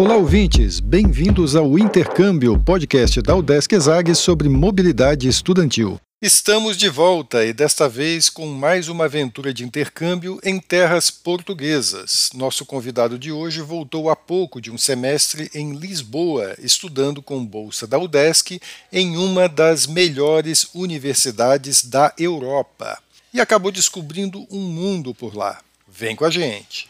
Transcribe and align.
Olá, 0.00 0.16
ouvintes! 0.16 0.80
Bem-vindos 0.80 1.54
ao 1.54 1.78
Intercâmbio, 1.78 2.58
podcast 2.58 3.20
da 3.20 3.36
Udesc 3.36 3.74
Exag 3.74 4.14
sobre 4.14 4.48
mobilidade 4.48 5.28
estudantil. 5.28 6.00
Estamos 6.22 6.78
de 6.78 6.88
volta 6.88 7.44
e 7.44 7.52
desta 7.52 7.86
vez 7.86 8.30
com 8.30 8.46
mais 8.46 8.88
uma 8.88 9.04
aventura 9.04 9.52
de 9.52 9.62
intercâmbio 9.62 10.40
em 10.42 10.58
terras 10.58 11.10
portuguesas. 11.10 12.30
Nosso 12.34 12.64
convidado 12.64 13.18
de 13.18 13.30
hoje 13.30 13.60
voltou 13.60 14.08
há 14.08 14.16
pouco 14.16 14.58
de 14.58 14.70
um 14.70 14.78
semestre 14.78 15.50
em 15.54 15.74
Lisboa, 15.74 16.54
estudando 16.58 17.20
com 17.20 17.44
bolsa 17.44 17.86
da 17.86 17.98
UDESC 17.98 18.58
em 18.90 19.18
uma 19.18 19.50
das 19.50 19.86
melhores 19.86 20.66
universidades 20.72 21.84
da 21.84 22.10
Europa. 22.18 22.98
E 23.34 23.38
acabou 23.38 23.70
descobrindo 23.70 24.46
um 24.50 24.60
mundo 24.60 25.14
por 25.14 25.36
lá. 25.36 25.60
Vem 25.86 26.16
com 26.16 26.24
a 26.24 26.30
gente! 26.30 26.89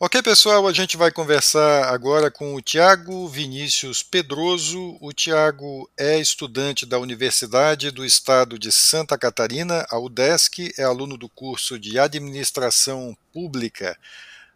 Ok, 0.00 0.22
pessoal, 0.22 0.68
a 0.68 0.72
gente 0.72 0.96
vai 0.96 1.10
conversar 1.10 1.92
agora 1.92 2.30
com 2.30 2.54
o 2.54 2.62
Tiago 2.62 3.26
Vinícius 3.26 4.00
Pedroso. 4.00 4.96
O 5.00 5.12
Tiago 5.12 5.90
é 5.98 6.16
estudante 6.20 6.86
da 6.86 7.00
Universidade 7.00 7.90
do 7.90 8.04
Estado 8.04 8.56
de 8.60 8.70
Santa 8.70 9.18
Catarina, 9.18 9.84
a 9.90 9.98
UDESC, 9.98 10.72
é 10.78 10.84
aluno 10.84 11.16
do 11.16 11.28
curso 11.28 11.80
de 11.80 11.98
Administração 11.98 13.16
Pública 13.32 13.98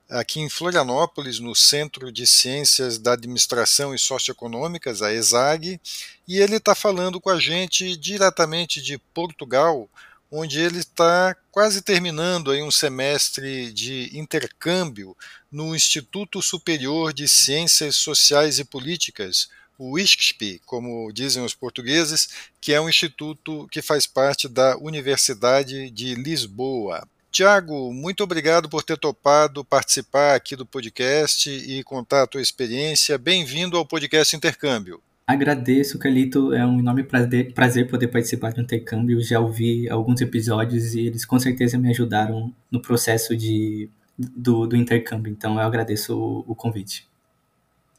aqui 0.09 0.41
em 0.41 0.49
Florianópolis, 0.49 1.41
no 1.41 1.57
Centro 1.57 2.13
de 2.13 2.25
Ciências 2.25 2.99
da 2.99 3.15
Administração 3.15 3.93
e 3.93 3.99
Socioeconômicas, 3.99 5.03
a 5.03 5.13
ESAG, 5.13 5.81
e 6.29 6.39
ele 6.39 6.57
está 6.57 6.75
falando 6.75 7.21
com 7.21 7.31
a 7.31 7.41
gente 7.41 7.97
diretamente 7.97 8.81
de 8.81 8.97
Portugal 9.13 9.89
onde 10.35 10.59
ele 10.59 10.79
está 10.79 11.37
quase 11.51 11.83
terminando 11.83 12.51
aí 12.51 12.63
um 12.63 12.71
semestre 12.71 13.71
de 13.71 14.11
intercâmbio 14.19 15.15
no 15.51 15.77
Instituto 15.77 16.41
Superior 16.41 17.13
de 17.13 17.29
Ciências 17.29 17.97
Sociais 17.97 18.59
e 18.59 18.65
Políticas, 18.65 19.51
o 19.79 19.99
ISCSP, 19.99 20.59
como 20.65 21.13
dizem 21.13 21.45
os 21.45 21.55
portugueses, 21.55 22.31
que 22.63 22.73
é 22.73 22.81
um 22.81 22.89
instituto 22.89 23.69
que 23.71 23.83
faz 23.83 24.07
parte 24.07 24.49
da 24.49 24.79
Universidade 24.79 25.91
de 25.91 26.15
Lisboa. 26.15 27.07
Tiago, 27.31 27.93
muito 27.93 28.25
obrigado 28.25 28.71
por 28.71 28.83
ter 28.83 28.97
topado 28.97 29.63
participar 29.63 30.35
aqui 30.35 30.57
do 30.57 30.65
podcast 30.65 31.51
e 31.51 31.85
contar 31.85 32.23
a 32.23 32.27
tua 32.27 32.41
experiência. 32.41 33.19
Bem-vindo 33.19 33.77
ao 33.77 33.85
podcast 33.85 34.35
Intercâmbio. 34.35 35.03
Agradeço, 35.27 35.99
Calito. 35.99 36.53
É 36.53 36.67
um 36.67 36.81
enorme 36.81 37.05
prazer, 37.05 37.89
poder 37.89 38.09
participar 38.09 38.53
do 38.53 38.61
intercâmbio. 38.61 39.23
Já 39.23 39.41
ouvi 39.41 39.89
alguns 39.89 40.21
episódios 40.21 40.95
e 40.95 41.07
eles 41.07 41.25
com 41.25 41.39
certeza 41.39 41.79
me 41.79 41.91
ajudaram 41.91 42.53
no 42.71 42.83
processo 42.83 43.37
de, 43.37 43.89
do, 44.19 44.67
do 44.67 44.77
intercâmbio. 44.77 45.33
Então 45.33 45.55
eu 45.55 45.67
agradeço 45.67 46.19
o, 46.19 46.45
o 46.47 46.55
convite. 46.55 47.07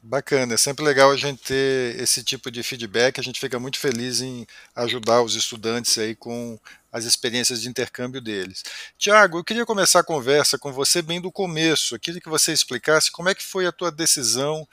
Bacana, 0.06 0.52
é 0.52 0.56
sempre 0.58 0.84
legal 0.84 1.10
a 1.10 1.16
gente 1.16 1.42
ter 1.44 1.98
esse 1.98 2.22
tipo 2.22 2.50
de 2.50 2.62
feedback. 2.62 3.18
A 3.18 3.22
gente 3.22 3.40
fica 3.40 3.58
muito 3.58 3.78
feliz 3.78 4.20
em 4.20 4.46
ajudar 4.76 5.22
os 5.22 5.34
estudantes 5.34 5.96
aí 5.96 6.14
com 6.14 6.58
as 6.92 7.06
experiências 7.06 7.62
de 7.62 7.70
intercâmbio 7.70 8.20
deles. 8.20 8.62
Tiago, 8.98 9.38
eu 9.38 9.44
queria 9.44 9.64
começar 9.64 10.00
a 10.00 10.04
conversa 10.04 10.58
com 10.58 10.70
você 10.70 11.00
bem 11.00 11.22
do 11.22 11.32
começo. 11.32 11.94
Eu 11.94 11.98
queria 11.98 12.20
que 12.20 12.28
você 12.28 12.52
explicasse 12.52 13.10
como 13.10 13.30
é 13.30 13.34
que 13.34 13.42
foi 13.42 13.64
a 13.66 13.72
tua 13.72 13.90
decisão 13.90 14.68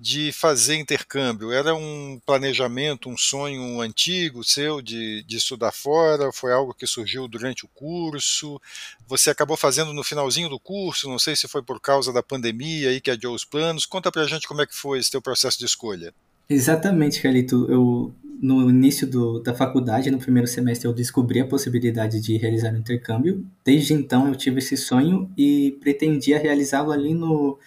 de 0.00 0.32
fazer 0.32 0.76
intercâmbio? 0.76 1.52
Era 1.52 1.74
um 1.74 2.18
planejamento, 2.24 3.10
um 3.10 3.18
sonho 3.18 3.82
antigo 3.82 4.42
seu 4.42 4.80
de, 4.80 5.22
de 5.24 5.36
estudar 5.36 5.72
fora? 5.72 6.32
Foi 6.32 6.52
algo 6.52 6.72
que 6.72 6.86
surgiu 6.86 7.28
durante 7.28 7.66
o 7.66 7.68
curso? 7.68 8.58
Você 9.06 9.28
acabou 9.28 9.58
fazendo 9.58 9.92
no 9.92 10.02
finalzinho 10.02 10.48
do 10.48 10.58
curso? 10.58 11.08
Não 11.08 11.18
sei 11.18 11.36
se 11.36 11.46
foi 11.46 11.62
por 11.62 11.78
causa 11.78 12.12
da 12.12 12.22
pandemia 12.22 12.88
aí 12.88 13.00
que 13.00 13.10
adiou 13.10 13.34
os 13.34 13.44
planos. 13.44 13.84
Conta 13.84 14.10
pra 14.10 14.26
gente 14.26 14.48
como 14.48 14.62
é 14.62 14.66
que 14.66 14.74
foi 14.74 14.98
esse 14.98 15.10
teu 15.10 15.20
processo 15.20 15.58
de 15.58 15.66
escolha. 15.66 16.14
Exatamente, 16.48 17.20
Carlito. 17.20 17.70
Eu, 17.70 18.14
no 18.40 18.70
início 18.70 19.06
do, 19.06 19.38
da 19.40 19.54
faculdade, 19.54 20.10
no 20.10 20.18
primeiro 20.18 20.48
semestre, 20.48 20.88
eu 20.88 20.94
descobri 20.94 21.40
a 21.40 21.46
possibilidade 21.46 22.20
de 22.20 22.38
realizar 22.38 22.74
intercâmbio. 22.74 23.46
Desde 23.62 23.92
então, 23.92 24.26
eu 24.28 24.34
tive 24.34 24.60
esse 24.60 24.78
sonho 24.78 25.30
e 25.36 25.76
pretendia 25.78 26.38
realizá-lo 26.38 26.90
ali 26.90 27.12
no 27.12 27.58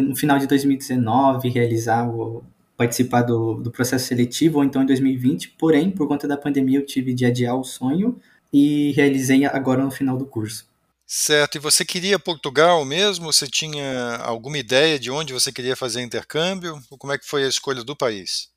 no 0.00 0.16
final 0.16 0.38
de 0.38 0.46
2019 0.46 1.48
realizar 1.48 2.08
o, 2.08 2.44
participar 2.76 3.22
do, 3.22 3.54
do 3.54 3.70
processo 3.70 4.06
seletivo, 4.06 4.58
ou 4.58 4.64
então 4.64 4.82
em 4.82 4.86
2020, 4.86 5.54
porém, 5.58 5.90
por 5.90 6.08
conta 6.08 6.26
da 6.26 6.36
pandemia, 6.36 6.78
eu 6.78 6.86
tive 6.86 7.14
de 7.14 7.24
adiar 7.24 7.56
o 7.56 7.64
sonho 7.64 8.20
e 8.52 8.92
realizei 8.92 9.44
agora 9.44 9.84
no 9.84 9.90
final 9.90 10.16
do 10.16 10.26
curso. 10.26 10.66
Certo, 11.06 11.56
e 11.56 11.60
você 11.60 11.84
queria 11.84 12.18
Portugal 12.18 12.84
mesmo? 12.84 13.30
Você 13.30 13.46
tinha 13.46 14.16
alguma 14.16 14.58
ideia 14.58 14.98
de 14.98 15.10
onde 15.10 15.32
você 15.32 15.52
queria 15.52 15.76
fazer 15.76 16.00
intercâmbio? 16.00 16.80
Ou 16.90 16.96
como 16.96 17.12
é 17.12 17.18
que 17.18 17.26
foi 17.26 17.44
a 17.44 17.48
escolha 17.48 17.84
do 17.84 17.94
país? 17.94 18.48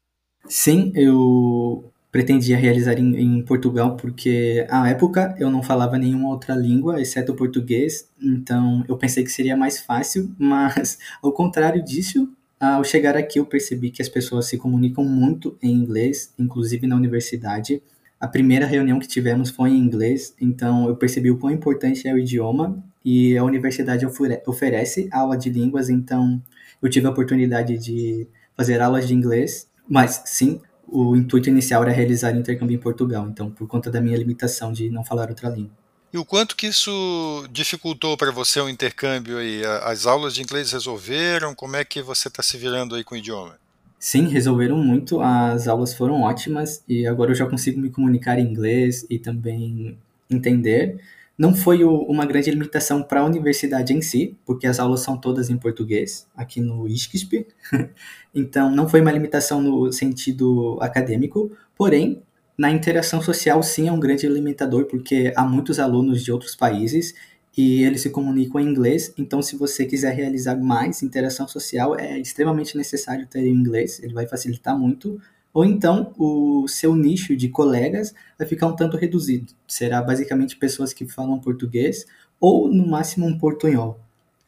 Sim, 0.48 0.92
eu 0.96 1.92
pretendia 2.16 2.56
realizar 2.56 2.98
em, 2.98 3.14
em, 3.18 3.42
Portugal, 3.42 3.98
porque 3.98 4.66
à 4.70 4.88
época 4.88 5.36
eu 5.38 5.50
não 5.50 5.62
falava 5.62 5.98
nenhuma 5.98 6.30
outra 6.30 6.56
língua, 6.56 7.02
exceto 7.02 7.34
o 7.34 7.36
português, 7.36 8.10
então 8.24 8.86
eu 8.88 8.96
pensei 8.96 9.22
que 9.22 9.30
seria 9.30 9.58
mais 9.58 9.82
fácil, 9.82 10.34
mas 10.40 10.98
ao 11.22 11.34
contrário 11.34 11.84
disso, 11.84 12.30
ao 12.58 12.86
chegar 12.86 13.18
aqui 13.18 13.38
eu 13.38 13.46
percebi 13.46 13.92
que 13.92 14.02
as 14.02 14.08
pessoas 14.08 14.46
se 14.46 14.58
comunicam 14.58 15.04
muito 15.04 15.58
em 15.62 15.74
inglês, 15.74 16.34
inclusive 16.40 16.88
na 16.88 16.96
universidade. 16.96 17.84
A 18.18 18.30
primeira 18.30 18.66
reunião 18.66 18.98
que 18.98 19.10
tivemos 19.10 19.50
foi 19.50 19.72
em 19.72 19.78
inglês, 19.78 20.34
então 20.40 20.88
eu 20.88 20.96
percebi 20.96 21.30
o 21.30 21.38
quão 21.38 21.52
importante 21.52 22.08
é 22.08 22.14
o 22.14 22.18
idioma 22.18 22.82
e 23.04 23.38
a 23.38 23.44
universidade 23.44 24.06
oferece 24.48 25.10
aula 25.12 25.38
de 25.38 25.50
línguas, 25.50 25.90
então 25.90 26.42
eu 26.82 26.90
tive 26.90 27.08
a 27.08 27.10
oportunidade 27.10 27.78
de 27.78 28.26
fazer 28.56 28.80
aulas 28.80 29.06
de 29.06 29.14
inglês, 29.14 29.70
mas 29.86 30.22
sim, 30.24 30.62
o 30.96 31.16
intuito 31.16 31.50
inicial 31.50 31.84
era 31.84 31.92
realizar 31.92 32.32
intercâmbio 32.32 32.76
em 32.76 32.80
Portugal, 32.80 33.28
então 33.28 33.50
por 33.52 33.68
conta 33.68 33.92
da 33.92 34.00
minha 34.00 34.18
limitação 34.18 34.72
de 34.72 34.90
não 34.90 35.04
falar 35.04 35.30
outra 35.30 35.50
língua. 35.50 35.72
E 36.14 36.18
o 36.18 36.24
quanto 36.24 36.56
que 36.56 36.68
isso 36.68 37.46
dificultou 37.52 38.16
para 38.16 38.32
você 38.32 38.62
o 38.62 38.70
intercâmbio 38.70 39.38
aí? 39.38 39.62
As 39.84 40.06
aulas 40.06 40.34
de 40.34 40.42
inglês 40.42 40.72
resolveram? 40.72 41.54
Como 41.54 41.76
é 41.76 41.84
que 41.84 42.02
você 42.02 42.30
está 42.30 42.42
se 42.42 42.58
virando 42.58 42.96
aí 42.96 43.04
com 43.04 43.16
o 43.16 43.18
idioma? 43.18 43.58
Sim, 44.00 44.28
resolveram 44.30 44.78
muito. 44.78 45.20
As 45.20 45.68
aulas 45.68 45.94
foram 45.94 46.22
ótimas 46.22 46.82
e 46.88 47.06
agora 47.06 47.32
eu 47.32 47.36
já 47.36 47.46
consigo 47.46 47.82
me 47.82 47.90
comunicar 47.90 48.40
em 48.40 48.44
inglês 48.44 49.06
e 49.10 49.20
também 49.20 49.98
entender. 50.30 51.00
Não 51.38 51.54
foi 51.54 51.84
o, 51.84 51.98
uma 52.04 52.26
grande 52.26 52.50
limitação 52.50 53.04
para 53.04 53.20
a 53.20 53.26
universidade 53.26 53.94
em 53.94 54.02
si, 54.02 54.38
porque 54.46 54.66
as 54.68 54.80
aulas 54.80 55.02
são 55.02 55.18
todas 55.18 55.50
em 55.50 55.58
português, 55.58 56.28
aqui 56.36 56.62
no 56.62 56.88
ISCSP. 56.88 57.48
então, 58.34 58.72
não 58.72 58.88
foi 58.88 59.02
uma 59.02 59.12
limitação 59.12 59.62
no 59.62 59.92
sentido 59.92 60.78
acadêmico, 60.82 61.52
porém, 61.76 62.22
na 62.58 62.72
interação 62.72 63.22
social, 63.22 63.62
sim, 63.62 63.90
é 63.90 63.92
um 63.92 64.00
grande 64.00 64.28
limitador, 64.28 64.86
porque 64.86 65.34
há 65.36 65.44
muitos 65.44 65.78
alunos 65.78 66.24
de 66.24 66.32
outros 66.32 66.56
países 66.56 67.14
e 67.58 67.84
eles 67.84 68.02
se 68.02 68.10
comunicam 68.10 68.62
em 68.62 68.68
inglês. 68.68 69.14
Então, 69.18 69.42
se 69.42 69.58
você 69.58 69.86
quiser 69.86 70.14
realizar 70.14 70.56
mais 70.56 71.04
interação 71.04 71.48
social, 71.48 71.98
é 72.00 72.18
extremamente 72.18 72.78
necessário 72.78 73.28
ter 73.28 73.46
inglês, 73.46 74.02
ele 74.02 74.14
vai 74.14 74.26
facilitar 74.28 74.78
muito 74.78 75.20
ou 75.56 75.64
então 75.64 76.14
o 76.18 76.68
seu 76.68 76.94
nicho 76.94 77.34
de 77.34 77.48
colegas 77.48 78.14
vai 78.38 78.46
ficar 78.46 78.68
um 78.68 78.76
tanto 78.76 78.98
reduzido. 78.98 79.54
Será 79.66 80.02
basicamente 80.02 80.58
pessoas 80.58 80.92
que 80.92 81.08
falam 81.08 81.40
português 81.40 82.06
ou 82.42 82.68
no 82.68 82.86
máximo 82.86 83.26
um 83.26 83.38
portunhol. 83.38 83.98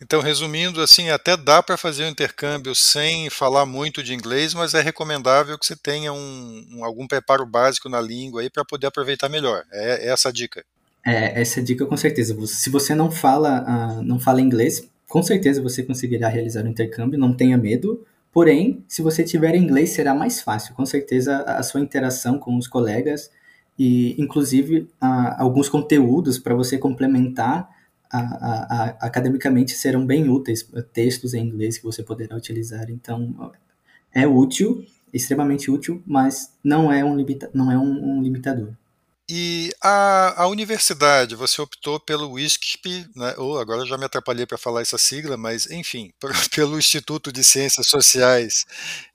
Então, 0.02 0.20
resumindo, 0.22 0.82
assim, 0.82 1.10
até 1.10 1.38
dá 1.38 1.64
para 1.64 1.78
fazer 1.78 2.04
o 2.04 2.08
um 2.08 2.10
intercâmbio 2.10 2.76
sem 2.76 3.30
falar 3.30 3.66
muito 3.66 4.04
de 4.04 4.14
inglês, 4.14 4.54
mas 4.54 4.74
é 4.74 4.82
recomendável 4.82 5.58
que 5.58 5.66
você 5.66 5.78
tenha 5.78 6.12
um, 6.12 6.68
um 6.74 6.84
algum 6.84 7.08
preparo 7.08 7.46
básico 7.46 7.88
na 7.88 8.02
língua 8.02 8.42
aí 8.42 8.50
para 8.50 8.66
poder 8.66 8.88
aproveitar 8.88 9.30
melhor. 9.30 9.64
É, 9.72 10.08
é, 10.08 10.12
essa 10.12 10.28
a 10.28 10.32
dica. 10.32 10.64
É, 11.06 11.40
essa 11.42 11.62
é 11.62 11.64
a 11.64 11.66
dica 11.66 11.86
com 11.86 11.96
certeza. 11.96 12.36
Se 12.48 12.70
você 12.70 12.94
não 12.94 13.10
fala, 13.10 13.64
uh, 13.64 14.04
não 14.04 14.20
fala 14.20 14.42
inglês, 14.42 14.86
com 15.08 15.24
certeza 15.24 15.62
você 15.62 15.82
conseguirá 15.82 16.28
realizar 16.28 16.66
o 16.66 16.68
intercâmbio, 16.68 17.18
não 17.18 17.34
tenha 17.34 17.58
medo. 17.58 18.06
Porém, 18.38 18.86
se 18.88 19.02
você 19.02 19.24
tiver 19.24 19.56
inglês, 19.56 19.90
será 19.90 20.14
mais 20.14 20.40
fácil. 20.40 20.76
Com 20.76 20.86
certeza, 20.86 21.42
a 21.42 21.64
sua 21.64 21.82
interação 21.82 22.38
com 22.38 22.56
os 22.56 22.68
colegas 22.68 23.32
e, 23.80 24.16
inclusive, 24.22 24.88
a, 25.02 25.42
alguns 25.42 25.68
conteúdos 25.68 26.38
para 26.38 26.54
você 26.54 26.78
complementar 26.78 27.68
a, 28.12 28.20
a, 28.20 28.86
academicamente 29.08 29.72
serão 29.72 30.06
bem 30.06 30.30
úteis. 30.30 30.70
Textos 30.94 31.34
em 31.34 31.48
inglês 31.48 31.80
que 31.80 31.84
você 31.84 32.04
poderá 32.04 32.36
utilizar. 32.36 32.92
Então, 32.92 33.52
é 34.14 34.28
útil, 34.28 34.86
extremamente 35.12 35.72
útil, 35.72 36.04
mas 36.06 36.54
não 36.64 36.92
é 36.92 37.04
um, 37.04 37.16
limita 37.16 37.50
não 37.56 37.72
é 37.72 37.78
um, 37.80 38.18
um 38.20 38.22
limitador. 38.22 38.70
E 39.30 39.74
a, 39.82 40.44
a, 40.44 40.48
universidade, 40.48 41.36
você 41.36 41.62
optou 41.62 42.00
pelo 42.00 42.32
WISCP, 42.32 43.06
né, 43.14 43.36
ou 43.38 43.60
agora 43.60 43.86
já 43.86 43.98
me 43.98 44.06
atrapalhei 44.06 44.46
para 44.46 44.58
falar 44.58 44.82
essa 44.82 44.98
sigla, 44.98 45.36
mas 45.36 45.70
enfim, 45.70 46.14
pelo 46.56 46.80
Instituto 46.80 47.30
de 47.30 47.44
Ciências 47.44 47.88
Sociais 47.88 48.66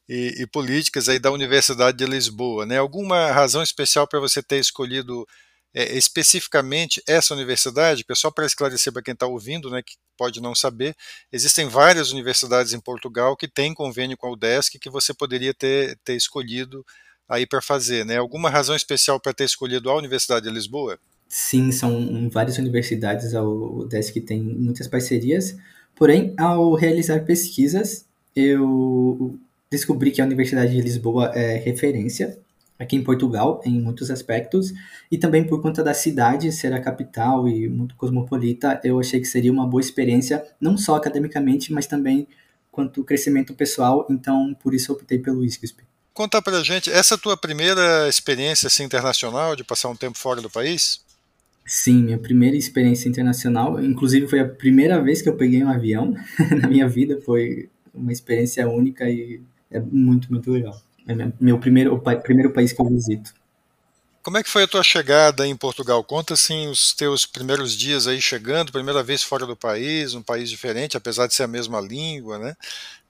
e, 0.07 0.43
e, 0.43 0.47
Políticas 0.47 1.09
aí 1.09 1.19
da 1.19 1.31
Universidade 1.31 1.97
de 1.97 2.05
Lisboa. 2.05 2.67
Né? 2.67 2.77
Alguma 2.77 3.33
razão 3.33 3.63
especial 3.63 4.07
para 4.07 4.21
você 4.21 4.43
ter 4.43 4.59
escolhido 4.59 5.27
é, 5.73 5.97
especificamente 5.97 7.03
essa 7.09 7.33
universidade? 7.33 8.05
Pessoal, 8.05 8.31
para 8.31 8.45
esclarecer 8.45 8.93
para 8.93 9.03
quem 9.03 9.15
está 9.15 9.27
ouvindo, 9.27 9.71
né, 9.71 9.83
que 9.83 9.97
pode 10.19 10.43
não 10.43 10.55
saber, 10.55 10.95
existem 11.33 11.69
várias 11.69 12.13
universidades 12.13 12.75
em 12.75 12.81
Portugal 12.81 13.35
que 13.35 13.49
têm 13.49 13.73
convênio 13.73 14.19
com 14.19 14.27
a 14.27 14.33
UDESC 14.33 14.79
que 14.79 14.91
você 14.91 15.15
poderia 15.15 15.55
ter, 15.55 15.99
ter 16.05 16.17
escolhido 16.17 16.85
aí 17.33 17.47
para 17.47 17.63
fazer, 17.63 18.05
né? 18.05 18.19
Alguma 18.19 18.51
razão 18.51 18.77
especial 18.77 19.19
para 19.19 19.33
ter 19.33 19.45
escolhido 19.45 19.89
a 19.89 19.97
Universidade 19.97 20.47
de 20.47 20.53
Lisboa? 20.53 20.99
Sim, 21.27 21.73
são 21.73 22.29
várias 22.29 22.59
universidades, 22.59 23.33
o 23.35 23.87
DESC 23.89 24.21
tem 24.21 24.43
muitas 24.43 24.87
parcerias, 24.87 25.57
porém, 25.97 26.35
ao 26.37 26.75
realizar 26.75 27.25
pesquisas, 27.25 28.05
eu 28.37 29.39
descobri 29.71 30.11
que 30.11 30.21
a 30.21 30.27
Universidade 30.27 30.73
de 30.73 30.81
Lisboa 30.83 31.33
é 31.35 31.57
referência 31.57 32.39
aqui 32.79 32.97
em 32.97 33.03
Portugal 33.03 33.63
em 33.65 33.81
muitos 33.81 34.11
aspectos 34.11 34.75
e 35.11 35.17
também 35.17 35.45
por 35.47 35.63
conta 35.63 35.83
da 35.83 35.95
cidade 35.95 36.53
ser 36.53 36.75
a 36.75 36.81
capital 36.81 37.49
e 37.49 37.69
muito 37.69 37.95
cosmopolita, 37.97 38.79
eu 38.85 39.01
achei 39.01 39.19
que 39.21 39.27
seria 39.27 39.53
uma 39.53 39.67
boa 39.67 39.81
experiência, 39.81 40.45
não 40.61 40.77
só 40.77 40.97
academicamente, 40.97 41.73
mas 41.73 41.87
também 41.87 42.27
quanto 42.71 43.05
crescimento 43.05 43.55
pessoal, 43.55 44.07
então 44.11 44.55
por 44.63 44.75
isso 44.75 44.93
optei 44.93 45.19
pelo 45.19 45.45
ISCSP. 45.45 45.83
Conta 46.15 46.43
pra 46.43 46.63
gente, 46.63 46.91
essa 46.91 47.15
é 47.15 47.17
a 47.17 47.19
tua 47.19 47.37
primeira 47.37 48.09
experiência 48.09 48.67
assim, 48.67 48.85
internacional, 48.85 49.57
de 49.57 49.65
passar 49.65 49.89
um 49.89 49.97
tempo 49.97 50.19
fora 50.19 50.43
do 50.43 50.51
país? 50.51 51.01
Sim, 51.65 52.03
minha 52.03 52.19
primeira 52.19 52.57
experiência 52.57 53.09
internacional, 53.09 53.83
inclusive 53.83 54.29
foi 54.29 54.41
a 54.41 54.49
primeira 54.49 55.01
vez 55.01 55.23
que 55.23 55.29
eu 55.29 55.37
peguei 55.37 55.63
um 55.63 55.71
avião 55.71 56.15
na 56.61 56.69
minha 56.69 56.89
vida, 56.89 57.21
foi 57.25 57.71
uma 57.95 58.13
experiência 58.13 58.69
única 58.69 59.09
e 59.09 59.41
é 59.71 59.81
muito, 59.81 60.31
muito 60.31 60.51
legal. 60.51 60.81
É 61.07 61.15
meu 61.41 61.59
primeiro, 61.59 61.95
o 61.95 62.01
primeiro 62.21 62.53
país 62.53 62.73
que 62.73 62.81
eu 62.81 62.89
visito. 62.89 63.33
Como 64.23 64.39
é 64.39 64.43
que 64.43 64.51
foi 64.51 64.63
a 64.63 64.69
tua 64.69 64.85
chegada 64.85 65.45
em 65.47 65.57
Portugal? 65.57 66.05
Conta 66.05 66.35
assim 66.35 66.69
os 66.69 66.93
teus 66.93 67.27
primeiros 67.27 67.77
dias 67.77 68.07
aí 68.07 68.23
chegando, 68.23 68.71
primeira 68.71 69.03
vez 69.03 69.23
fora 69.23 69.45
do 69.45 69.57
país, 69.57 70.15
um 70.15 70.23
país 70.23 70.49
diferente, 70.49 70.97
apesar 70.97 71.27
de 71.27 71.35
ser 71.35 71.43
a 71.43 71.49
mesma 71.49 71.81
língua, 71.81 72.39
né? 72.39 72.55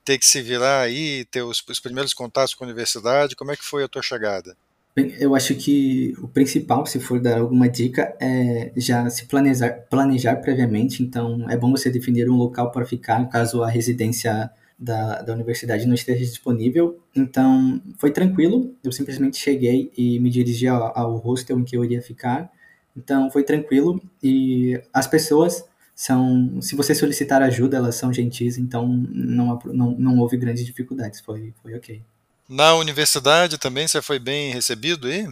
Ter 0.05 0.19
que 0.19 0.27
se 0.27 0.41
virar 0.43 0.81
aí, 0.81 1.25
ter 1.27 1.43
os, 1.43 1.63
os 1.69 1.81
primeiros 1.81 2.13
contatos 2.13 2.55
com 2.55 2.65
a 2.65 2.67
universidade? 2.67 3.37
Como 3.37 3.51
é 3.51 3.57
que 3.57 3.65
foi 3.65 3.85
a 3.85 3.89
tua 3.89 4.03
chegada? 4.03 4.57
Bem, 4.95 5.15
eu 5.19 5.35
acho 5.35 5.55
que 5.55 6.15
o 6.19 6.29
principal, 6.29 6.85
se 6.85 7.01
for 7.01 7.19
dar 7.19 7.39
alguma 7.39 7.67
dica, 7.67 8.15
é 8.21 8.73
já 8.77 9.09
se 9.09 9.25
planejar, 9.25 9.71
planejar 9.89 10.37
previamente. 10.37 11.03
Então, 11.03 11.49
é 11.49 11.57
bom 11.57 11.71
você 11.71 11.89
definir 11.91 12.29
um 12.29 12.37
local 12.37 12.71
para 12.71 12.85
ficar, 12.85 13.27
caso 13.31 13.63
a 13.63 13.71
residência 13.71 14.51
da, 14.79 15.23
da 15.23 15.33
universidade 15.33 15.87
não 15.87 15.95
esteja 15.95 16.21
disponível. 16.21 17.01
Então, 17.17 17.81
foi 17.99 18.11
tranquilo. 18.11 18.75
Eu 18.85 18.93
simplesmente 18.93 19.39
cheguei 19.39 19.91
e 19.97 20.21
me 20.21 20.29
dirigi 20.29 20.69
ao, 20.69 20.93
ao 20.99 21.17
hostel 21.17 21.59
em 21.59 21.65
que 21.65 21.75
eu 21.75 21.85
iria 21.85 22.03
ficar. 22.03 22.51
Então, 22.95 23.31
foi 23.31 23.45
tranquilo. 23.45 24.03
E 24.23 24.79
as 24.93 25.07
pessoas 25.07 25.65
são, 25.94 26.61
se 26.61 26.75
você 26.75 26.94
solicitar 26.94 27.43
ajuda, 27.43 27.77
elas 27.77 27.94
são 27.94 28.12
gentis, 28.12 28.59
então 28.59 28.89
não, 28.89 29.59
não, 29.67 29.91
não 29.99 30.19
houve 30.19 30.37
grandes 30.37 30.65
dificuldades, 30.65 31.21
foi, 31.21 31.53
foi 31.62 31.75
ok. 31.75 32.03
Na 32.49 32.75
universidade 32.75 33.59
também 33.59 33.87
você 33.87 34.03
foi 34.03 34.19
bem 34.19 34.53
recebido 34.53 35.06
aí? 35.06 35.29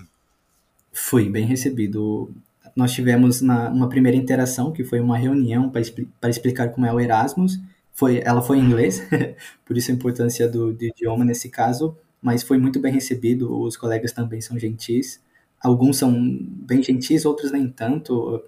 Fui 0.93 1.29
bem 1.29 1.45
recebido. 1.45 2.31
Nós 2.75 2.93
tivemos 2.93 3.41
na, 3.41 3.69
uma 3.69 3.89
primeira 3.89 4.17
interação, 4.17 4.73
que 4.73 4.85
foi 4.85 5.01
uma 5.01 5.19
reunião 5.19 5.69
para 5.71 5.81
expli 5.81 6.09
explicar 6.29 6.69
como 6.71 6.87
é 6.87 6.93
o 6.93 7.01
Erasmus. 7.01 7.59
Foi, 7.93 8.21
ela 8.25 8.41
foi 8.41 8.59
em 8.59 8.65
inglês, 8.65 9.03
por 9.67 9.77
isso 9.77 9.91
a 9.91 9.95
importância 9.95 10.49
do, 10.49 10.73
do 10.73 10.85
idioma 10.85 11.25
nesse 11.25 11.49
caso, 11.49 11.97
mas 12.23 12.43
foi 12.43 12.57
muito 12.57 12.81
bem 12.81 12.93
recebido, 12.93 13.61
os 13.61 13.77
colegas 13.77 14.13
também 14.13 14.41
são 14.41 14.59
gentis. 14.59 15.21
Alguns 15.61 15.99
são 15.99 16.13
bem 16.41 16.83
gentis, 16.83 17.25
outros 17.25 17.51
nem 17.51 17.69
tanto 17.69 18.43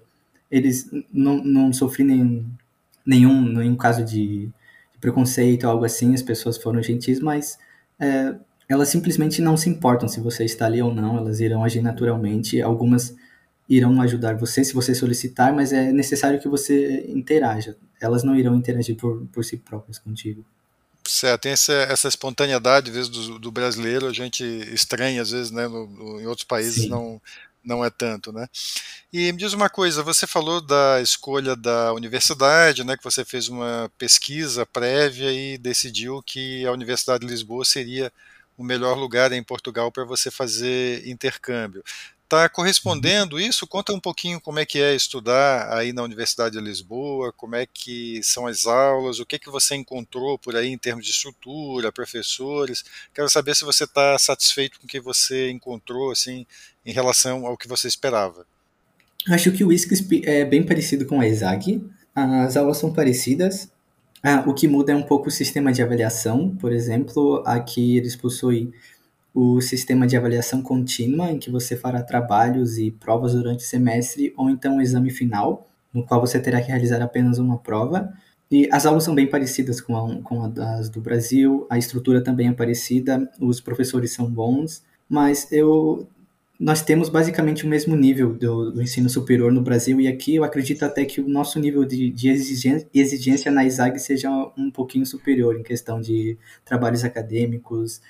eles 0.53 0.87
não, 1.11 1.43
não 1.43 1.73
sofri 1.73 2.03
nenhum, 2.03 2.45
nenhum, 3.03 3.41
nenhum 3.41 3.75
caso 3.75 4.05
de, 4.05 4.45
de 4.45 4.99
preconceito 5.01 5.63
ou 5.63 5.71
algo 5.71 5.83
assim, 5.83 6.13
as 6.13 6.21
pessoas 6.21 6.57
foram 6.57 6.81
gentis, 6.81 7.19
mas 7.19 7.57
é, 7.99 8.35
elas 8.69 8.89
simplesmente 8.89 9.41
não 9.41 9.57
se 9.57 9.67
importam 9.67 10.07
se 10.07 10.21
você 10.21 10.45
está 10.45 10.67
ali 10.67 10.79
ou 10.79 10.93
não, 10.93 11.17
elas 11.17 11.39
irão 11.39 11.63
agir 11.63 11.81
naturalmente, 11.81 12.61
algumas 12.61 13.15
irão 13.67 13.99
ajudar 14.03 14.37
você 14.37 14.63
se 14.63 14.75
você 14.75 14.93
solicitar, 14.93 15.51
mas 15.51 15.73
é 15.73 15.91
necessário 15.91 16.39
que 16.39 16.47
você 16.47 17.03
interaja, 17.09 17.75
elas 17.99 18.23
não 18.23 18.35
irão 18.35 18.55
interagir 18.55 18.95
por, 18.95 19.25
por 19.33 19.43
si 19.43 19.57
próprias 19.57 19.97
contigo. 19.97 20.45
Certo, 21.05 21.41
tem 21.41 21.51
essa, 21.51 21.73
essa 21.73 22.07
espontaneidade, 22.07 22.91
às 22.91 22.95
vezes, 22.95 23.09
do, 23.09 23.39
do, 23.39 23.51
brasileiro, 23.51 24.07
a 24.07 24.13
gente 24.13 24.43
estranha, 24.71 25.21
às 25.21 25.31
vezes, 25.31 25.51
né, 25.51 25.67
no, 25.67 25.87
no, 25.87 26.21
em 26.21 26.27
outros 26.27 26.45
países 26.45 26.87
não, 26.87 27.19
não 27.63 27.83
é 27.83 27.89
tanto, 27.89 28.31
né? 28.31 28.47
E 29.11 29.31
me 29.31 29.37
diz 29.37 29.53
uma 29.53 29.69
coisa, 29.69 30.03
você 30.03 30.25
falou 30.27 30.59
da 30.59 31.01
escolha 31.01 31.55
da 31.55 31.93
universidade, 31.93 32.83
né, 32.83 32.97
que 32.97 33.03
você 33.03 33.23
fez 33.23 33.47
uma 33.47 33.91
pesquisa 33.97 34.65
prévia 34.65 35.31
e 35.31 35.57
decidiu 35.57 36.21
que 36.23 36.65
a 36.65 36.71
Universidade 36.71 37.25
de 37.25 37.31
Lisboa 37.31 37.63
seria 37.63 38.11
o 38.57 38.63
melhor 38.63 38.97
lugar 38.97 39.31
em 39.31 39.43
Portugal 39.43 39.91
para 39.91 40.03
você 40.05 40.29
fazer 40.29 41.07
intercâmbio. 41.07 41.83
Está 42.33 42.49
correspondendo 42.49 43.39
isso? 43.39 43.67
Conta 43.67 43.93
um 43.93 43.99
pouquinho 43.99 44.41
como 44.41 44.57
é 44.57 44.65
que 44.65 44.81
é 44.81 44.95
estudar 44.95 45.71
aí 45.71 45.93
na 45.93 46.01
Universidade 46.01 46.57
de 46.57 46.63
Lisboa, 46.63 47.31
como 47.31 47.55
é 47.55 47.67
que 47.71 48.21
são 48.23 48.47
as 48.47 48.65
aulas, 48.65 49.19
o 49.19 49.25
que 49.25 49.37
que 49.37 49.51
você 49.51 49.75
encontrou 49.75 50.39
por 50.39 50.55
aí 50.55 50.69
em 50.69 50.77
termos 50.79 51.05
de 51.05 51.11
estrutura, 51.11 51.91
professores. 51.91 52.83
Quero 53.13 53.29
saber 53.29 53.55
se 53.55 53.63
você 53.63 53.83
está 53.83 54.17
satisfeito 54.17 54.79
com 54.79 54.87
o 54.87 54.89
que 54.89 54.99
você 54.99 55.51
encontrou 55.51 56.11
assim 56.11 56.43
em 56.83 56.91
relação 56.91 57.45
ao 57.45 57.55
que 57.55 57.67
você 57.67 57.87
esperava. 57.87 58.47
Acho 59.29 59.51
que 59.51 59.63
o 59.63 59.71
ISCSP 59.71 60.23
é 60.25 60.43
bem 60.43 60.63
parecido 60.63 61.05
com 61.05 61.21
a 61.21 61.27
ESAG. 61.27 61.87
As 62.15 62.57
aulas 62.57 62.77
são 62.79 62.91
parecidas. 62.91 63.69
Ah, 64.23 64.43
o 64.47 64.55
que 64.55 64.67
muda 64.67 64.91
é 64.91 64.95
um 64.95 65.03
pouco 65.03 65.27
o 65.27 65.31
sistema 65.31 65.71
de 65.71 65.83
avaliação. 65.83 66.55
Por 66.55 66.73
exemplo, 66.73 67.43
aqui 67.45 67.95
eles 67.95 68.15
possuem 68.15 68.73
o 69.33 69.59
sistema 69.61 70.05
de 70.05 70.15
avaliação 70.15 70.61
contínua, 70.61 71.31
em 71.31 71.39
que 71.39 71.49
você 71.49 71.75
fará 71.75 72.03
trabalhos 72.03 72.77
e 72.77 72.91
provas 72.91 73.33
durante 73.33 73.65
o 73.65 73.67
semestre, 73.67 74.33
ou 74.37 74.49
então 74.49 74.77
o 74.77 74.81
exame 74.81 75.09
final, 75.09 75.67
no 75.93 76.05
qual 76.05 76.21
você 76.21 76.39
terá 76.39 76.61
que 76.61 76.67
realizar 76.67 77.01
apenas 77.01 77.39
uma 77.39 77.57
prova. 77.57 78.13
E 78.51 78.69
as 78.71 78.85
aulas 78.85 79.03
são 79.03 79.15
bem 79.15 79.27
parecidas 79.27 79.81
com, 79.81 79.97
a, 79.97 80.21
com 80.21 80.43
as 80.43 80.89
do 80.89 81.01
Brasil, 81.01 81.65
a 81.69 81.77
estrutura 81.77 82.23
também 82.23 82.49
é 82.49 82.53
parecida, 82.53 83.27
os 83.39 83.59
professores 83.59 84.11
são 84.11 84.29
bons, 84.29 84.83
mas 85.09 85.51
eu 85.51 86.07
nós 86.59 86.81
temos 86.81 87.09
basicamente 87.09 87.65
o 87.65 87.67
mesmo 87.67 87.95
nível 87.95 88.33
do, 88.33 88.71
do, 88.71 88.81
ensino 88.81 89.09
superior 89.09 89.51
no 89.51 89.61
Brasil 89.61 89.99
e 89.99 90.07
aqui 90.07 90.35
eu 90.35 90.43
acredito 90.43 90.83
até 90.85 91.03
que 91.03 91.19
o 91.19 91.27
nosso 91.27 91.59
nível 91.59 91.83
de, 91.83 92.09
de 92.11 92.29
exigência, 92.29 92.87
exigência 92.93 93.51
na 93.51 93.65
ISAG 93.65 93.99
seja 93.99 94.29
um 94.55 94.71
pouquinho 94.71 95.05
superior 95.05 95.59
em 95.59 95.63
questão 95.63 95.99
de 95.99 96.37
trabalhos 96.63 97.03
acadêmicos, 97.03 98.01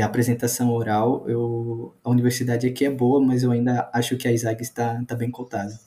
a 0.00 0.06
apresentação 0.06 0.70
oral, 0.72 1.24
eu, 1.28 1.94
a 2.02 2.10
universidade 2.10 2.66
aqui 2.66 2.84
é 2.84 2.90
boa, 2.90 3.20
mas 3.20 3.42
eu 3.42 3.50
ainda 3.50 3.90
acho 3.92 4.16
que 4.16 4.26
a 4.26 4.32
ISAG 4.32 4.62
está, 4.62 5.00
está 5.00 5.14
bem 5.14 5.30
cotada. 5.30 5.78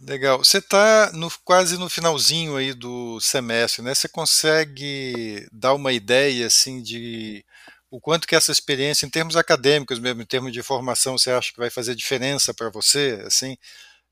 Legal. 0.00 0.38
Você 0.38 0.58
está 0.58 1.10
quase 1.44 1.78
no 1.78 1.88
finalzinho 1.88 2.56
aí 2.56 2.74
do 2.74 3.18
semestre, 3.20 3.82
né? 3.82 3.94
Você 3.94 4.08
consegue 4.08 5.48
dar 5.50 5.74
uma 5.74 5.92
ideia 5.92 6.46
assim 6.46 6.82
de 6.82 7.44
o 7.90 8.00
quanto 8.00 8.26
que 8.26 8.36
essa 8.36 8.52
experiência, 8.52 9.06
em 9.06 9.10
termos 9.10 9.36
acadêmicos 9.36 9.98
mesmo, 9.98 10.20
em 10.20 10.26
termos 10.26 10.52
de 10.52 10.62
formação, 10.62 11.16
você 11.16 11.30
acha 11.30 11.52
que 11.52 11.58
vai 11.58 11.70
fazer 11.70 11.94
diferença 11.94 12.52
para 12.52 12.68
você, 12.68 13.22
assim? 13.26 13.56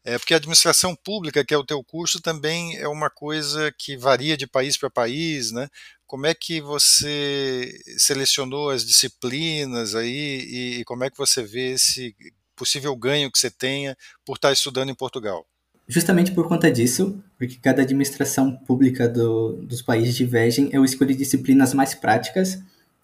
É 0.04 0.18
porque 0.18 0.34
a 0.34 0.37
administração 0.37 0.94
pública, 0.94 1.42
que 1.42 1.54
é 1.54 1.56
o 1.56 1.64
teu 1.64 1.82
curso, 1.82 2.20
também 2.20 2.76
é 2.76 2.87
uma 2.87 3.08
coisa 3.08 3.73
que 3.78 3.96
varia 3.96 4.37
de 4.37 4.46
país 4.46 4.76
para 4.76 4.90
país, 4.90 5.50
né? 5.50 5.68
como 6.14 6.26
é 6.26 6.32
que 6.34 6.61
você 6.61 7.76
selecionou 7.99 8.70
as 8.70 8.84
disciplinas 8.84 9.96
aí 9.96 10.78
e 10.78 10.84
como 10.84 11.02
é 11.02 11.11
que 11.11 11.18
você 11.18 11.42
vê 11.42 11.73
esse 11.73 12.14
possível 12.54 12.94
ganho 12.94 13.30
que 13.32 13.37
você 13.37 13.50
tenha 13.50 13.96
por 14.25 14.37
estar 14.37 14.52
estudando 14.52 14.90
em 14.90 14.94
Portugal? 14.94 15.44
Justamente 15.88 16.30
por 16.30 16.46
conta 16.49 16.70
disso, 16.70 17.20
porque 17.37 17.56
cada 17.56 17.82
administração 17.82 18.56
pública 18.56 19.08
do, 19.08 19.54
dos 19.64 19.82
países 19.82 20.14
divergem, 20.14 20.70
eu 20.73 20.84
escolhi 20.84 21.16
disciplinas 21.16 21.75
mais 21.75 21.94
práticas. 21.94 22.58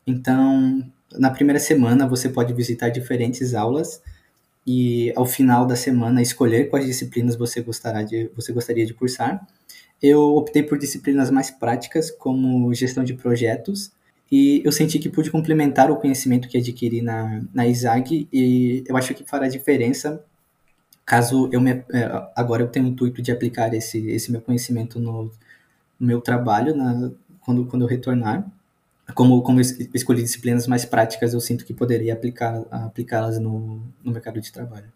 Então, 0.07 0.89
na 1.13 1.31
primeira 1.31 1.59
semana 1.59 2.07
você 2.07 2.29
pode 2.29 2.55
visitar 2.55 2.91
diferentes 2.91 3.55
aulas 3.55 4.01
e 4.67 5.13
ao 5.17 5.27
final 5.27 5.67
da 5.67 5.77
semana 5.77 6.23
escolher 6.23 6.69
quais 6.69 6.87
disciplinas 6.87 7.37
você, 7.37 7.61
gostará 7.61 8.03
de, 8.03 8.31
você 8.37 8.53
gostaria 8.53 8.87
de 8.87 8.95
cursar 8.95 9.47
eu 10.03 10.35
optei 10.35 10.63
por 10.63 10.79
disciplinas 10.79 11.31
mais 11.31 11.51
práticas, 11.51 12.11
como 12.11 12.73
gestão 12.73 13.05
de 13.05 13.15
projetos, 13.15 13.93
e 14.33 14.63
eu 14.65 14.73
senti 14.73 14.99
que 14.99 15.09
pude 15.09 15.31
complementar 15.31 15.91
o 15.91 15.97
conhecimento 15.97 16.49
que 16.49 16.57
adquiri 16.57 17.03
na, 17.03 17.43
na 17.53 17.67
ISAG 17.67 18.29
e 18.33 18.85
eu 18.87 18.97
acho 18.97 19.13
que 19.13 19.29
fará 19.29 19.49
diferença 19.49 20.25
caso 21.05 21.49
eu 21.51 21.61
me, 21.61 21.71
é, 21.93 22.31
agora 22.37 22.63
eu 22.63 22.69
tenho 22.69 22.87
o 22.87 22.89
intuito 22.89 23.21
de 23.21 23.33
aplicar 23.33 23.75
esse, 23.75 24.09
esse 24.11 24.31
meu 24.31 24.41
conhecimento 24.41 25.01
no, 25.01 25.25
no 25.99 26.07
meu 26.07 26.21
trabalho 26.21 26.77
na, 26.77 27.11
quando, 27.41 27.67
quando 27.67 27.83
eu 27.83 27.89
retornar. 27.89 28.49
Como, 29.15 29.43
como 29.43 29.61
escolhi 29.61 30.23
disciplinas 30.23 30.67
mais 30.67 30.85
práticas, 30.85 31.35
eu 31.35 31.41
sinto 31.41 31.65
que 31.65 31.73
poderia 31.73 32.13
aplicar, 32.13 32.63
aplicá-las 32.71 33.39
no, 33.39 33.83
no 34.03 34.13
mercado 34.13 34.41
de 34.41 34.51
trabalho. 34.51 34.91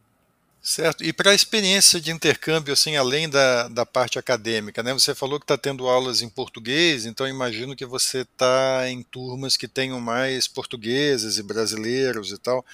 Certo. 0.66 1.04
E 1.04 1.12
para 1.12 1.32
a 1.32 1.34
experiência 1.34 2.00
de 2.00 2.10
intercâmbio, 2.10 2.72
assim, 2.72 2.96
além 2.96 3.28
da, 3.28 3.68
da 3.68 3.84
parte 3.84 4.18
acadêmica, 4.18 4.82
né? 4.82 4.94
Você 4.94 5.14
falou 5.14 5.38
que 5.38 5.44
está 5.44 5.58
tendo 5.58 5.86
aulas 5.86 6.22
em 6.22 6.28
português, 6.28 7.04
então 7.04 7.28
imagino 7.28 7.76
que 7.76 7.84
você 7.84 8.20
está 8.20 8.88
em 8.88 9.02
turmas 9.02 9.58
que 9.58 9.68
tenham 9.68 10.00
mais 10.00 10.48
portugueses 10.48 11.36
e 11.36 11.42
brasileiros 11.42 12.32
e 12.32 12.38
tal. 12.38 12.64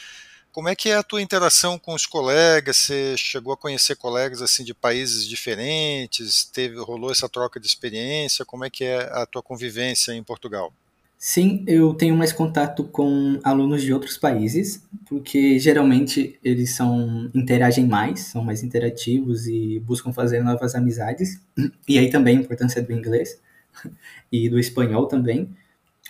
Como 0.52 0.68
é 0.68 0.76
que 0.76 0.88
é 0.88 0.96
a 0.96 1.02
tua 1.02 1.20
interação 1.20 1.80
com 1.80 1.92
os 1.92 2.06
colegas? 2.06 2.76
Você 2.76 3.16
chegou 3.16 3.52
a 3.52 3.56
conhecer 3.56 3.96
colegas 3.96 4.40
assim 4.40 4.62
de 4.62 4.72
países 4.72 5.26
diferentes? 5.26 6.44
Teve 6.44 6.78
rolou 6.78 7.10
essa 7.10 7.28
troca 7.28 7.58
de 7.58 7.66
experiência? 7.66 8.44
Como 8.44 8.64
é 8.64 8.70
que 8.70 8.84
é 8.84 9.02
a 9.12 9.26
tua 9.26 9.42
convivência 9.42 10.12
em 10.12 10.22
Portugal? 10.22 10.72
Sim, 11.22 11.64
eu 11.68 11.92
tenho 11.92 12.16
mais 12.16 12.32
contato 12.32 12.82
com 12.82 13.38
alunos 13.44 13.82
de 13.82 13.92
outros 13.92 14.16
países, 14.16 14.82
porque 15.06 15.58
geralmente 15.58 16.38
eles 16.42 16.74
são 16.74 17.30
interagem 17.34 17.86
mais, 17.86 18.20
são 18.20 18.42
mais 18.42 18.62
interativos 18.62 19.46
e 19.46 19.78
buscam 19.80 20.14
fazer 20.14 20.42
novas 20.42 20.74
amizades. 20.74 21.38
E 21.86 21.98
aí 21.98 22.08
também 22.08 22.38
a 22.38 22.40
importância 22.40 22.80
do 22.82 22.90
inglês 22.90 23.38
e 24.32 24.48
do 24.48 24.58
espanhol 24.58 25.06
também. 25.08 25.50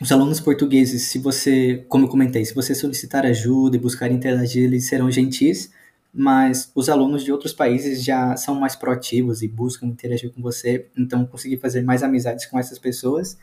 Os 0.00 0.12
alunos 0.12 0.40
portugueses, 0.40 1.04
se 1.04 1.18
você, 1.18 1.84
como 1.88 2.06
eu 2.06 2.08
comentei, 2.08 2.44
se 2.44 2.54
você 2.54 2.74
solicitar 2.74 3.26
ajuda 3.26 3.76
e 3.76 3.80
buscar 3.80 4.10
interagir, 4.12 4.64
eles 4.64 4.86
serão 4.88 5.10
gentis, 5.10 5.72
mas 6.14 6.70
os 6.74 6.88
alunos 6.88 7.24
de 7.24 7.32
outros 7.32 7.52
países 7.52 8.04
já 8.04 8.36
são 8.36 8.54
mais 8.54 8.76
proativos 8.76 9.42
e 9.42 9.48
buscam 9.48 9.86
interagir 9.86 10.30
com 10.32 10.40
você, 10.42 10.86
então 10.96 11.26
conseguir 11.26 11.58
fazer 11.58 11.82
mais 11.82 12.02
amizades 12.02 12.46
com 12.46 12.58
essas 12.58 12.78
pessoas 12.78 13.36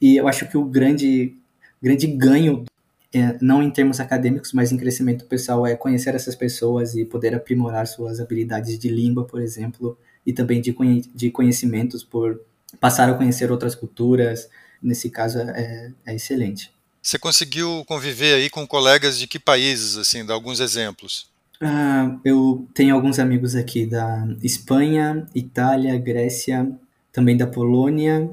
e 0.00 0.16
eu 0.16 0.28
acho 0.28 0.48
que 0.48 0.56
o 0.56 0.64
grande, 0.64 1.34
grande 1.82 2.06
ganho, 2.06 2.64
é, 3.12 3.36
não 3.40 3.62
em 3.62 3.70
termos 3.70 4.00
acadêmicos, 4.00 4.52
mas 4.52 4.72
em 4.72 4.76
crescimento 4.76 5.24
pessoal, 5.26 5.66
é 5.66 5.76
conhecer 5.76 6.14
essas 6.14 6.34
pessoas 6.34 6.94
e 6.94 7.04
poder 7.04 7.34
aprimorar 7.34 7.86
suas 7.86 8.20
habilidades 8.20 8.78
de 8.78 8.88
língua, 8.88 9.24
por 9.24 9.40
exemplo, 9.40 9.98
e 10.26 10.32
também 10.32 10.60
de, 10.60 10.74
de 11.14 11.30
conhecimentos 11.30 12.02
por 12.02 12.40
passar 12.80 13.08
a 13.08 13.14
conhecer 13.14 13.50
outras 13.50 13.74
culturas. 13.74 14.48
Nesse 14.82 15.08
caso, 15.10 15.38
é, 15.38 15.92
é 16.06 16.14
excelente. 16.14 16.72
Você 17.00 17.18
conseguiu 17.18 17.84
conviver 17.86 18.34
aí 18.34 18.48
com 18.48 18.66
colegas 18.66 19.18
de 19.18 19.26
que 19.26 19.38
países, 19.38 19.96
assim, 19.96 20.24
dá 20.24 20.32
alguns 20.32 20.58
exemplos? 20.58 21.28
Ah, 21.60 22.18
eu 22.24 22.66
tenho 22.74 22.94
alguns 22.94 23.18
amigos 23.18 23.54
aqui 23.54 23.86
da 23.86 24.26
Espanha, 24.42 25.26
Itália, 25.34 25.96
Grécia, 25.98 26.70
também 27.12 27.36
da 27.36 27.46
Polônia, 27.46 28.28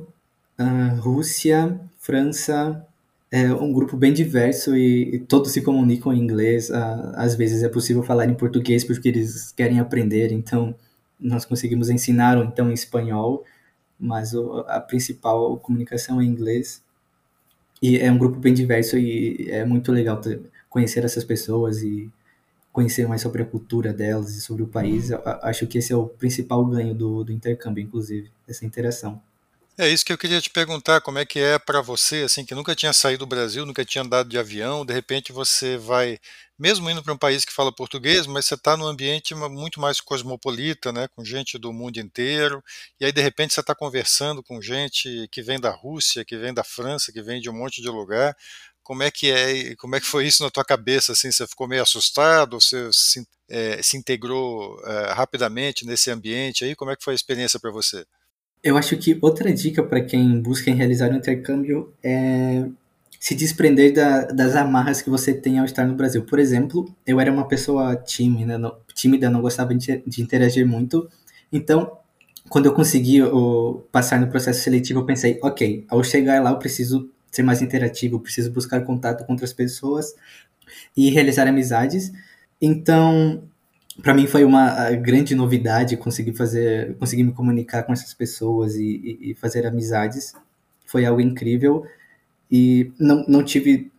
uh, 0.62 1.02
Rússia, 1.02 1.80
França, 1.98 2.86
é 3.32 3.52
um 3.54 3.72
grupo 3.72 3.96
bem 3.96 4.14
diverso 4.14 4.76
e, 4.76 5.16
e 5.16 5.20
todos 5.20 5.52
se 5.52 5.62
comunicam 5.62 6.14
em 6.14 6.20
inglês. 6.20 6.70
Uh, 6.70 7.14
às 7.16 7.36
vezes 7.36 7.64
é 7.64 7.70
possível 7.70 8.04
falar 8.04 8.26
em 8.26 8.34
português 8.34 8.84
porque 8.84 9.08
eles 9.10 9.52
querem 9.54 9.80
aprender, 9.80 10.32
então 10.32 10.76
nós 11.20 11.46
conseguimos 11.46 11.90
ensinar 11.90 12.38
ou 12.38 12.44
então 12.44 12.70
em 12.70 12.74
espanhol, 12.74 13.46
mas 14.00 14.34
o, 14.34 14.66
a 14.68 14.80
principal 14.80 15.58
comunicação 15.58 16.20
é 16.20 16.26
em 16.26 16.28
inglês. 16.28 16.84
E 17.82 17.98
é 17.98 18.12
um 18.12 18.18
grupo 18.18 18.38
bem 18.40 18.54
diverso 18.54 18.98
e 18.98 19.50
é 19.50 19.66
muito 19.66 19.92
legal 19.92 20.20
ter, 20.22 20.42
conhecer 20.70 21.04
essas 21.04 21.24
pessoas 21.24 21.82
e 21.82 22.12
conhecer 22.72 23.08
mais 23.08 23.22
sobre 23.22 23.42
a 23.42 23.46
cultura 23.46 23.94
delas 23.94 24.36
e 24.36 24.42
sobre 24.42 24.64
o 24.64 24.68
país. 24.68 25.10
Eu 25.12 25.22
acho 25.42 25.68
que 25.68 25.78
esse 25.78 25.92
é 25.94 25.96
o 25.96 26.08
principal 26.08 26.66
ganho 26.66 26.94
do, 26.94 27.24
do 27.24 27.32
intercâmbio, 27.32 27.84
inclusive, 27.84 28.30
essa 28.48 28.66
interação. 28.66 29.22
É 29.82 29.90
isso 29.90 30.06
que 30.06 30.14
eu 30.14 30.18
queria 30.18 30.40
te 30.40 30.48
perguntar, 30.52 31.02
como 31.02 31.18
é 31.18 31.26
que 31.26 31.40
é 31.40 31.58
para 31.58 31.82
você, 31.82 32.18
assim, 32.22 32.46
que 32.46 32.54
nunca 32.54 32.76
tinha 32.76 32.94
saído 32.94 33.26
do 33.26 33.28
Brasil, 33.28 33.66
nunca 33.66 33.84
tinha 33.84 34.04
andado 34.04 34.30
de 34.30 34.38
avião, 34.38 34.86
de 34.86 34.94
repente 34.94 35.32
você 35.32 35.76
vai, 35.76 36.20
mesmo 36.58 36.88
indo 36.88 37.02
para 37.02 37.12
um 37.12 37.18
país 37.18 37.44
que 37.44 37.52
fala 37.52 37.74
português, 37.74 38.28
mas 38.28 38.46
você 38.46 38.54
está 38.54 38.78
num 38.78 38.86
ambiente 38.86 39.34
muito 39.34 39.82
mais 39.82 40.00
cosmopolita, 40.00 40.92
né, 40.92 41.08
com 41.16 41.26
gente 41.26 41.58
do 41.58 41.74
mundo 41.74 41.98
inteiro, 41.98 42.64
e 43.00 43.06
aí 43.06 43.12
de 43.12 43.22
repente 43.24 43.56
você 43.56 43.60
está 43.62 43.74
conversando 43.74 44.44
com 44.44 44.62
gente 44.62 45.28
que 45.32 45.42
vem 45.42 45.60
da 45.60 45.72
Rússia, 45.72 46.24
que 46.24 46.38
vem 46.38 46.54
da 46.54 46.64
França, 46.64 47.12
que 47.12 47.22
vem 47.24 47.42
de 47.42 47.50
um 47.50 47.54
monte 47.58 47.82
de 47.82 47.90
lugar. 47.90 48.38
Como 48.84 49.02
é 49.02 49.10
que 49.10 49.32
é, 49.32 49.76
como 49.78 49.96
é 49.96 50.00
que 50.00 50.06
foi 50.06 50.28
isso 50.28 50.44
na 50.44 50.52
tua 50.52 50.64
cabeça, 50.64 51.14
assim, 51.14 51.32
você 51.32 51.48
ficou 51.48 51.68
meio 51.68 51.82
assustado, 51.82 52.62
você 52.62 52.88
se, 52.94 53.28
é, 53.50 53.82
se 53.82 53.98
integrou 53.98 54.80
é, 54.86 55.14
rapidamente 55.14 55.88
nesse 55.88 56.12
ambiente 56.12 56.64
aí, 56.66 56.76
como 56.76 56.92
é 56.92 56.96
que 56.96 57.04
foi 57.04 57.14
a 57.14 57.16
experiência 57.16 57.60
para 57.60 57.72
você? 57.72 58.06
Eu 58.64 58.78
acho 58.78 58.96
que 58.98 59.18
outra 59.22 59.52
dica 59.52 59.82
para 59.84 60.02
quem 60.02 60.40
busca 60.40 60.70
em 60.70 60.76
realizar 60.76 61.10
um 61.12 61.16
intercâmbio 61.16 61.92
é 62.04 62.66
se 63.20 63.36
desprender 63.36 63.94
da, 63.94 64.26
das 64.26 64.56
amarras 64.56 65.02
que 65.02 65.10
você 65.10 65.34
tem 65.34 65.60
ao 65.60 65.66
estar 65.66 65.86
no 65.86 65.96
Brasil. 65.96 66.24
Por 66.24 66.40
exemplo, 66.40 66.92
eu 67.06 67.20
era 67.20 67.32
uma 67.32 67.48
pessoa 67.48 67.96
tímida, 67.96 68.58
não, 68.58 68.76
tímida, 68.96 69.30
não 69.30 69.42
gostava 69.42 69.76
de, 69.76 70.04
de 70.06 70.22
interagir 70.22 70.66
muito. 70.68 71.10
Então, 71.52 71.98
quando 72.50 72.66
eu 72.68 72.74
consegui 72.74 73.22
o, 73.22 73.84
passar 73.92 74.20
no 74.20 74.28
processo 74.28 74.62
seletivo, 74.62 75.00
eu 75.02 75.06
pensei, 75.06 75.40
ok, 75.44 75.86
ao 75.88 76.04
chegar 76.04 76.42
lá 76.42 76.52
eu 76.52 76.58
preciso 76.58 77.10
ser 77.32 77.44
mais 77.44 77.62
interativo, 77.62 78.16
eu 78.16 78.20
preciso 78.20 78.52
buscar 78.52 78.82
contato 78.82 79.26
com 79.26 79.34
outras 79.34 79.54
pessoas 79.54 80.16
e 80.98 81.10
realizar 81.10 81.48
amizades. 81.48 82.12
Então, 82.62 83.44
para 84.02 84.14
mim 84.14 84.28
foi 84.28 84.44
uma 84.44 84.92
grande 84.92 85.36
novidade 85.36 85.98
conseguir 85.98 86.34
fazer, 86.34 86.96
conseguir 86.98 87.24
me 87.24 87.34
comunicar 87.34 87.84
com 87.84 87.94
essas 87.94 88.14
pessoas 88.14 88.76
e, 88.76 88.84
e, 89.22 89.32
e, 89.32 89.36
fazer 89.36 89.66
amizades. 89.66 90.34
Foi 90.86 91.06
algo 91.06 91.22
incrível 91.22 91.86
e 92.52 92.92
não, 93.00 93.26
não 93.28 93.44
tive 93.44 93.92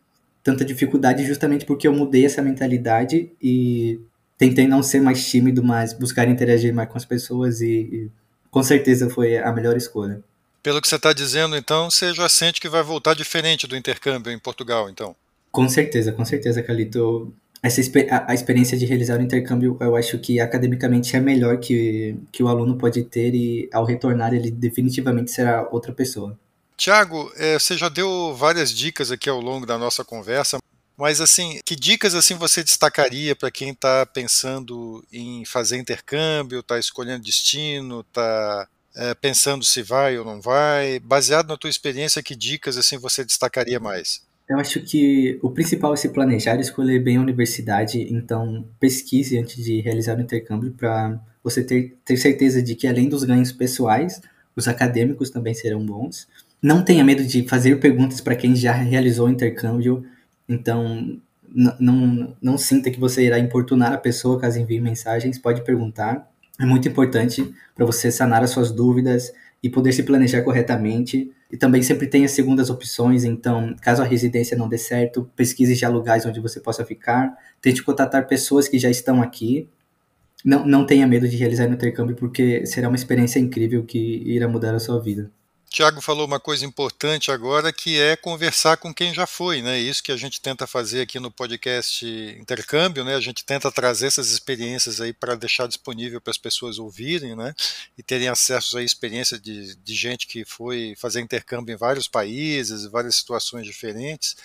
tanta 0.42 0.64
dificuldade 0.64 1.24
justamente 1.24 1.64
porque 1.64 1.86
eu 1.86 1.92
mudei 1.92 2.24
essa 2.24 2.42
mentalidade 2.42 3.30
e 3.40 4.00
tentei 4.36 4.66
não 4.66 4.82
ser 4.82 5.00
mais 5.00 5.26
tímido, 5.28 5.62
mas 5.62 5.92
buscar 5.92 6.28
interagir 6.28 6.74
mais 6.74 6.88
com 6.88 6.98
as 6.98 7.04
pessoas 7.04 7.60
e, 7.60 7.66
e 7.66 8.10
com 8.50 8.62
certeza 8.62 9.08
foi 9.08 9.38
a 9.38 9.52
melhor 9.52 9.76
escolha. 9.76 10.22
Pelo 10.62 10.80
que 10.80 10.88
você 10.88 10.96
está 10.96 11.12
dizendo, 11.12 11.56
então, 11.56 11.90
você 11.90 12.14
já 12.14 12.28
sente 12.28 12.60
que 12.60 12.68
vai 12.68 12.82
voltar 12.82 13.14
diferente 13.14 13.66
do 13.66 13.76
intercâmbio 13.76 14.32
em 14.32 14.38
Portugal, 14.38 14.88
então? 14.88 15.16
Com 15.50 15.68
certeza, 15.68 16.12
com 16.12 16.24
certeza, 16.24 16.62
Calito 16.62 17.32
essa 17.62 17.80
a, 18.10 18.32
a, 18.32 18.34
experiência 18.34 18.76
de 18.76 18.84
realizar 18.84 19.20
o 19.20 19.22
intercâmbio, 19.22 19.76
eu 19.80 19.94
acho 19.94 20.18
que 20.18 20.40
academicamente 20.40 21.14
é 21.14 21.20
melhor 21.20 21.58
que, 21.58 22.16
que 22.32 22.42
o 22.42 22.48
aluno 22.48 22.76
pode 22.76 23.04
ter 23.04 23.34
e 23.34 23.68
ao 23.72 23.84
retornar 23.84 24.34
ele 24.34 24.50
definitivamente 24.50 25.30
será 25.30 25.68
outra 25.70 25.92
pessoa. 25.92 26.36
Tiago, 26.76 27.32
é, 27.36 27.56
você 27.56 27.78
já 27.78 27.88
deu 27.88 28.34
várias 28.34 28.72
dicas 28.72 29.12
aqui 29.12 29.30
ao 29.30 29.40
longo 29.40 29.64
da 29.64 29.78
nossa 29.78 30.04
conversa, 30.04 30.58
mas 30.96 31.20
assim, 31.20 31.60
que 31.64 31.76
dicas 31.76 32.16
assim 32.16 32.34
você 32.34 32.64
destacaria 32.64 33.36
para 33.36 33.50
quem 33.50 33.70
está 33.70 34.04
pensando 34.04 35.04
em 35.12 35.44
fazer 35.44 35.78
intercâmbio, 35.78 36.58
está 36.58 36.80
escolhendo 36.80 37.22
destino, 37.22 38.00
está 38.00 38.66
é, 38.96 39.14
pensando 39.14 39.64
se 39.64 39.82
vai 39.82 40.18
ou 40.18 40.24
não 40.24 40.40
vai? 40.40 40.98
Baseado 40.98 41.46
na 41.48 41.56
tua 41.56 41.70
experiência, 41.70 42.22
que 42.22 42.34
dicas 42.34 42.76
assim 42.76 42.98
você 42.98 43.24
destacaria 43.24 43.78
mais? 43.78 44.22
Eu 44.52 44.58
acho 44.58 44.80
que 44.82 45.38
o 45.40 45.48
principal 45.48 45.94
é 45.94 45.96
se 45.96 46.10
planejar, 46.10 46.60
escolher 46.60 47.02
bem 47.02 47.16
a 47.16 47.22
universidade, 47.22 48.06
então 48.12 48.66
pesquise 48.78 49.38
antes 49.38 49.64
de 49.64 49.80
realizar 49.80 50.18
o 50.18 50.20
intercâmbio 50.20 50.72
para 50.72 51.18
você 51.42 51.64
ter, 51.64 51.96
ter 52.04 52.18
certeza 52.18 52.62
de 52.62 52.74
que 52.74 52.86
além 52.86 53.08
dos 53.08 53.24
ganhos 53.24 53.50
pessoais, 53.50 54.20
os 54.54 54.68
acadêmicos 54.68 55.30
também 55.30 55.54
serão 55.54 55.82
bons. 55.86 56.28
Não 56.62 56.84
tenha 56.84 57.02
medo 57.02 57.24
de 57.24 57.48
fazer 57.48 57.80
perguntas 57.80 58.20
para 58.20 58.36
quem 58.36 58.54
já 58.54 58.72
realizou 58.72 59.26
o 59.26 59.30
intercâmbio, 59.30 60.04
então 60.46 61.18
não, 61.80 62.36
não 62.42 62.58
sinta 62.58 62.90
que 62.90 63.00
você 63.00 63.24
irá 63.24 63.38
importunar 63.38 63.94
a 63.94 63.98
pessoa 63.98 64.38
caso 64.38 64.60
envie 64.60 64.82
mensagens, 64.82 65.38
pode 65.38 65.64
perguntar. 65.64 66.30
É 66.60 66.66
muito 66.66 66.86
importante 66.86 67.54
para 67.74 67.86
você 67.86 68.12
sanar 68.12 68.42
as 68.42 68.50
suas 68.50 68.70
dúvidas 68.70 69.32
e 69.62 69.70
poder 69.70 69.92
se 69.92 70.02
planejar 70.02 70.42
corretamente 70.42 71.32
e 71.52 71.56
também 71.58 71.82
sempre 71.82 72.24
as 72.24 72.30
segundas 72.30 72.70
opções, 72.70 73.24
então, 73.24 73.76
caso 73.82 74.00
a 74.00 74.06
residência 74.06 74.56
não 74.56 74.66
dê 74.66 74.78
certo, 74.78 75.30
pesquise 75.36 75.74
já 75.74 75.86
lugares 75.86 76.24
onde 76.24 76.40
você 76.40 76.58
possa 76.58 76.82
ficar, 76.82 77.36
tente 77.60 77.82
contatar 77.82 78.26
pessoas 78.26 78.66
que 78.68 78.78
já 78.78 78.88
estão 78.88 79.20
aqui. 79.20 79.68
Não, 80.42 80.66
não 80.66 80.86
tenha 80.86 81.06
medo 81.06 81.28
de 81.28 81.36
realizar 81.36 81.68
o 81.68 81.72
intercâmbio, 81.72 82.16
porque 82.16 82.64
será 82.64 82.88
uma 82.88 82.96
experiência 82.96 83.38
incrível 83.38 83.84
que 83.84 83.98
irá 84.24 84.48
mudar 84.48 84.74
a 84.74 84.80
sua 84.80 84.98
vida. 84.98 85.30
Tiago 85.72 86.02
falou 86.02 86.26
uma 86.26 86.38
coisa 86.38 86.66
importante 86.66 87.30
agora 87.30 87.72
que 87.72 87.98
é 87.98 88.14
conversar 88.14 88.76
com 88.76 88.92
quem 88.92 89.14
já 89.14 89.26
foi, 89.26 89.62
né? 89.62 89.78
Isso 89.78 90.02
que 90.02 90.12
a 90.12 90.16
gente 90.18 90.38
tenta 90.38 90.66
fazer 90.66 91.00
aqui 91.00 91.18
no 91.18 91.30
podcast 91.30 92.04
Intercâmbio, 92.38 93.02
né? 93.02 93.14
A 93.14 93.20
gente 93.20 93.42
tenta 93.42 93.72
trazer 93.72 94.08
essas 94.08 94.30
experiências 94.30 95.00
aí 95.00 95.14
para 95.14 95.34
deixar 95.34 95.66
disponível 95.66 96.20
para 96.20 96.30
as 96.30 96.36
pessoas 96.36 96.78
ouvirem, 96.78 97.34
né? 97.34 97.54
E 97.96 98.02
terem 98.02 98.28
acesso 98.28 98.76
à 98.76 98.82
experiência 98.82 99.38
de, 99.38 99.74
de 99.74 99.94
gente 99.94 100.26
que 100.26 100.44
foi 100.44 100.94
fazer 100.98 101.22
intercâmbio 101.22 101.72
em 101.72 101.78
vários 101.78 102.06
países, 102.06 102.84
várias 102.84 103.16
situações 103.16 103.66
diferentes. 103.66 104.36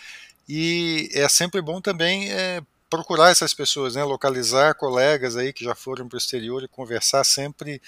E 0.48 1.10
é 1.12 1.28
sempre 1.28 1.62
bom 1.62 1.82
também 1.82 2.32
é, 2.32 2.62
procurar 2.90 3.32
essas 3.32 3.54
pessoas, 3.54 3.96
né? 3.96 4.04
Localizar 4.06 4.76
colegas 4.76 5.36
aí 5.36 5.52
que 5.52 5.66
já 5.66 5.76
foram 5.76 6.08
para 6.08 6.16
o 6.16 6.20
exterior 6.20 6.64
e 6.64 6.70
conversar 6.70 7.26
sempre 7.26 7.82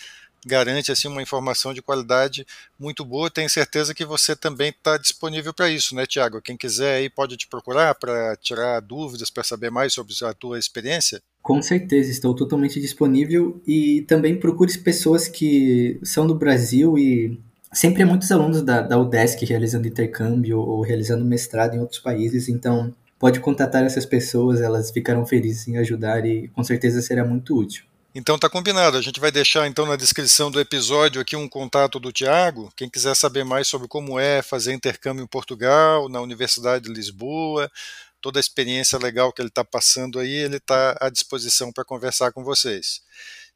garante 0.46 0.92
assim 0.92 1.08
uma 1.08 1.22
informação 1.22 1.74
de 1.74 1.82
qualidade 1.82 2.46
muito 2.80 3.04
boa. 3.04 3.30
Tenho 3.30 3.50
certeza 3.50 3.94
que 3.94 4.06
você 4.06 4.36
também 4.36 4.70
está 4.70 4.98
disponível 4.98 5.54
para 5.54 5.70
isso, 5.70 5.96
né, 5.96 6.06
Tiago? 6.06 6.42
Quem 6.42 6.58
quiser 6.58 6.96
aí 6.96 7.10
pode 7.10 7.38
te 7.38 7.48
procurar 7.48 7.96
para 7.96 8.36
tirar 8.38 8.80
dúvidas, 8.80 9.30
para 9.30 9.44
saber 9.44 9.70
mais 9.70 9.94
sobre 9.94 10.14
a 10.24 10.34
tua 10.34 10.60
experiência. 10.60 11.22
Com 11.42 11.62
certeza, 11.62 12.12
estou 12.12 12.36
totalmente 12.36 12.80
disponível 12.80 13.62
e 13.66 14.04
também 14.08 14.40
procure 14.40 14.78
pessoas 14.78 15.28
que 15.28 16.00
são 16.04 16.28
do 16.28 16.36
Brasil 16.36 16.98
e 16.98 17.40
sempre 17.72 18.04
há 18.04 18.06
muitos 18.06 18.32
alunos 18.32 18.62
da, 18.62 18.82
da 18.82 18.98
UDESC 19.00 19.46
realizando 19.46 19.88
intercâmbio 19.88 20.60
ou 20.60 20.82
realizando 20.82 21.24
mestrado 21.24 21.76
em 21.76 21.80
outros 21.80 22.00
países, 22.00 22.50
então 22.50 22.94
pode 23.18 23.40
contatar 23.40 23.84
essas 23.84 24.06
pessoas, 24.06 24.62
elas 24.62 24.92
ficarão 24.92 25.26
felizes 25.26 25.68
em 25.68 25.78
ajudar 25.78 26.26
e 26.26 26.48
com 26.50 26.64
certeza 26.64 27.02
será 27.02 27.26
muito 27.26 27.58
útil. 27.58 27.84
Então 28.14 28.40
tá 28.40 28.50
combinado. 28.50 28.98
A 28.98 29.02
gente 29.02 29.20
vai 29.20 29.32
deixar 29.32 29.68
então 29.68 29.86
na 29.86 29.96
descrição 29.96 30.50
do 30.50 30.60
episódio 30.60 31.22
aqui 31.22 31.36
um 31.36 31.48
contato 31.48 32.00
do 32.00 32.12
Tiago. 32.12 32.72
Quem 32.76 32.90
quiser 32.90 33.16
saber 33.16 33.44
mais 33.44 33.68
sobre 33.68 33.88
como 33.88 34.20
é 34.20 34.42
fazer 34.42 34.74
intercâmbio 34.74 35.24
em 35.24 35.28
Portugal, 35.28 36.10
na 36.10 36.20
Universidade 36.20 36.86
de 36.86 36.94
Lisboa, 36.94 37.70
toda 38.20 38.40
a 38.40 38.42
experiência 38.42 38.98
legal 38.98 39.32
que 39.32 39.42
ele 39.42 39.50
está 39.50 39.64
passando 39.64 40.20
aí, 40.20 40.32
ele 40.32 40.58
está 40.58 40.98
à 41.00 41.10
disposição 41.10 41.72
para 41.72 41.86
conversar 41.86 42.32
com 42.32 42.44
vocês. 42.44 43.02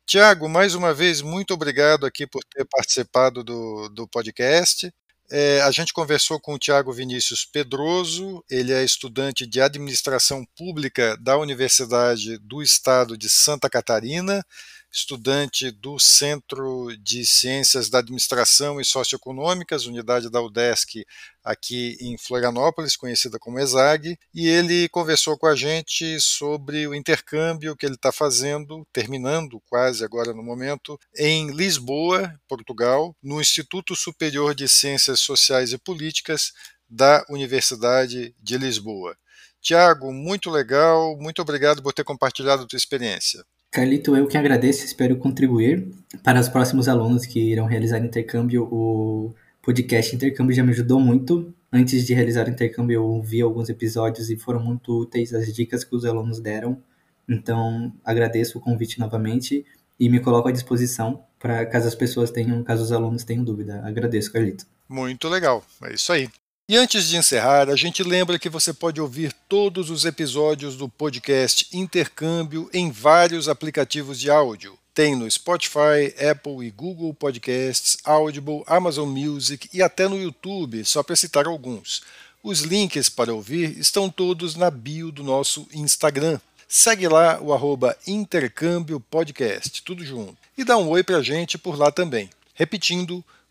Tiago, 0.05 0.47
mais 0.47 0.75
uma 0.75 0.93
vez, 0.93 1.21
muito 1.21 1.53
obrigado 1.53 2.05
aqui 2.05 2.27
por 2.27 2.43
ter 2.43 2.65
participado 2.65 3.43
do, 3.43 3.89
do 3.89 4.07
podcast. 4.07 4.93
É, 5.31 5.61
a 5.61 5.71
gente 5.71 5.93
conversou 5.93 6.39
com 6.39 6.53
o 6.53 6.59
Tiago 6.59 6.91
Vinícius 6.91 7.45
Pedroso, 7.45 8.43
ele 8.49 8.73
é 8.73 8.83
estudante 8.83 9.47
de 9.47 9.61
administração 9.61 10.45
pública 10.55 11.17
da 11.17 11.37
Universidade 11.37 12.37
do 12.37 12.61
Estado 12.61 13.17
de 13.17 13.29
Santa 13.29 13.69
Catarina, 13.69 14.45
estudante 14.93 15.71
do 15.71 15.97
Centro 15.97 16.95
de 16.97 17.25
Ciências 17.25 17.89
da 17.89 17.97
Administração 17.97 18.79
e 18.79 18.85
Socioeconômicas, 18.85 19.87
unidade 19.87 20.29
da 20.29 20.39
UDESC 20.39 21.03
aqui 21.43 21.97
em 21.99 22.15
Florianópolis, 22.15 22.95
conhecida 22.95 23.39
como 23.39 23.59
ESAG, 23.59 24.15
e 24.33 24.47
ele 24.47 24.87
conversou 24.89 25.35
com 25.35 25.47
a 25.47 25.55
gente 25.55 26.19
sobre 26.21 26.87
o 26.87 26.93
intercâmbio 26.93 27.75
que 27.75 27.87
ele 27.87 27.95
está 27.95 28.11
fazendo, 28.11 28.87
terminando 28.93 29.59
quase 29.67 30.05
agora 30.05 30.31
no 30.31 30.43
momento, 30.43 30.99
em 31.17 31.49
Lisboa, 31.51 32.39
Portugal, 32.47 33.15
no 33.21 33.41
Instituto 33.41 33.95
Superior 33.95 34.53
de 34.53 34.69
Ciências 34.69 35.19
Sociais 35.19 35.73
e 35.73 35.77
Políticas 35.77 36.53
da 36.87 37.25
Universidade 37.29 38.35
de 38.39 38.57
Lisboa. 38.59 39.17
Tiago, 39.59 40.13
muito 40.13 40.51
legal, 40.51 41.17
muito 41.17 41.41
obrigado 41.41 41.81
por 41.81 41.93
ter 41.93 42.03
compartilhado 42.03 42.63
a 42.63 42.67
tua 42.67 42.77
experiência. 42.77 43.43
Carlito, 43.73 44.15
eu 44.15 44.27
que 44.27 44.37
agradeço, 44.37 44.85
espero 44.85 45.17
contribuir 45.17 45.91
para 46.21 46.39
os 46.39 46.47
próximos 46.47 46.87
alunos 46.87 47.25
que 47.25 47.39
irão 47.39 47.65
realizar 47.65 47.97
intercâmbio. 47.97 48.65
O 48.71 49.33
podcast 49.63 50.15
Intercâmbio 50.15 50.55
já 50.55 50.63
me 50.63 50.69
ajudou 50.69 50.99
muito. 50.99 51.51
Antes 51.71 52.05
de 52.05 52.13
realizar 52.13 52.45
o 52.45 52.51
intercâmbio, 52.51 52.93
eu 52.93 53.03
ouvi 53.03 53.41
alguns 53.41 53.69
episódios 53.69 54.29
e 54.29 54.37
foram 54.37 54.59
muito 54.59 55.01
úteis 55.01 55.33
as 55.33 55.51
dicas 55.51 55.83
que 55.83 55.95
os 55.95 56.05
alunos 56.05 56.39
deram. 56.39 56.83
Então, 57.27 57.91
agradeço 58.05 58.59
o 58.59 58.61
convite 58.61 58.99
novamente 58.99 59.65
e 59.99 60.07
me 60.07 60.19
coloco 60.19 60.47
à 60.47 60.51
disposição 60.51 61.23
para 61.39 61.65
caso 61.65 61.87
as 61.87 61.95
pessoas 61.95 62.29
tenham, 62.29 62.63
caso 62.63 62.83
os 62.83 62.91
alunos 62.91 63.23
tenham 63.23 63.43
dúvida. 63.43 63.81
Agradeço, 63.83 64.31
Carlito. 64.31 64.67
Muito 64.87 65.27
legal, 65.27 65.63
é 65.81 65.95
isso 65.95 66.13
aí. 66.13 66.29
E 66.69 66.77
antes 66.77 67.09
de 67.09 67.17
encerrar, 67.17 67.69
a 67.69 67.75
gente 67.75 68.01
lembra 68.03 68.39
que 68.39 68.47
você 68.47 68.71
pode 68.71 69.01
ouvir 69.01 69.33
todos 69.49 69.89
os 69.89 70.05
episódios 70.05 70.77
do 70.77 70.87
podcast 70.87 71.67
Intercâmbio 71.73 72.69
em 72.73 72.89
vários 72.89 73.49
aplicativos 73.49 74.17
de 74.17 74.29
áudio. 74.29 74.79
Tem 74.93 75.13
no 75.13 75.29
Spotify, 75.29 76.15
Apple 76.31 76.65
e 76.65 76.71
Google 76.71 77.13
Podcasts, 77.13 77.97
Audible, 78.05 78.63
Amazon 78.65 79.09
Music 79.09 79.69
e 79.73 79.81
até 79.81 80.07
no 80.07 80.17
YouTube, 80.17 80.85
só 80.85 81.03
para 81.03 81.17
citar 81.17 81.47
alguns. 81.47 82.01
Os 82.41 82.61
links 82.61 83.09
para 83.09 83.33
ouvir 83.33 83.77
estão 83.77 84.09
todos 84.09 84.55
na 84.55 84.71
bio 84.71 85.11
do 85.11 85.21
nosso 85.21 85.67
Instagram. 85.73 86.39
Segue 86.65 87.09
lá 87.09 87.41
o 87.41 87.53
arroba 87.53 87.97
Intercâmbio 88.07 89.01
Podcast, 89.01 89.83
tudo 89.83 90.05
junto. 90.05 90.37
E 90.57 90.63
dá 90.63 90.77
um 90.77 90.87
oi 90.87 91.03
para 91.03 91.17
a 91.17 91.21
gente 91.21 91.57
por 91.57 91.77
lá 91.77 91.91
também. 91.91 92.29
Repetindo, 92.53 93.21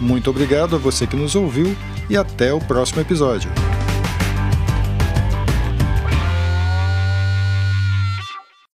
Muito 0.00 0.30
obrigado 0.30 0.76
a 0.76 0.78
você 0.78 1.06
que 1.06 1.16
nos 1.16 1.34
ouviu 1.34 1.76
e 2.08 2.16
até 2.16 2.52
o 2.52 2.60
próximo 2.60 3.00
episódio. 3.00 3.50